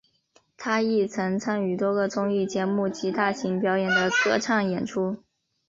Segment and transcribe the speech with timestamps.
[0.57, 5.23] 他亦曾参与多个综艺节目及大型表演的歌唱演出。